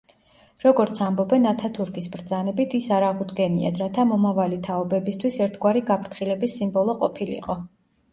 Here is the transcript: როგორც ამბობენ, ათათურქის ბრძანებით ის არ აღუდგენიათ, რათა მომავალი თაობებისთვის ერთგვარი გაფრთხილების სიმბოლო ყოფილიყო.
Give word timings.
როგორც 0.61 0.99
ამბობენ, 1.07 1.43
ათათურქის 1.49 2.07
ბრძანებით 2.15 2.73
ის 2.79 2.87
არ 2.95 3.05
აღუდგენიათ, 3.09 3.77
რათა 3.81 4.05
მომავალი 4.13 4.57
თაობებისთვის 4.69 5.37
ერთგვარი 5.47 5.85
გაფრთხილების 5.91 6.57
სიმბოლო 6.63 6.97
ყოფილიყო. 7.05 7.59